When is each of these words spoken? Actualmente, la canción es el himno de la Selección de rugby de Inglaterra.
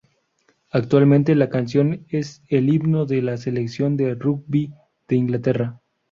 Actualmente, 0.71 1.35
la 1.35 1.49
canción 1.49 2.07
es 2.09 2.41
el 2.47 2.73
himno 2.73 3.05
de 3.05 3.21
la 3.21 3.37
Selección 3.37 3.97
de 3.97 4.15
rugby 4.15 4.73
de 5.07 5.15
Inglaterra. 5.15 5.79